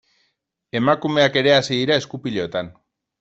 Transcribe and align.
Emakumeak 0.79 1.37
ere 1.41 1.53
hasi 1.57 1.71
dira 1.81 1.99
esku-pilotan. 2.03 2.73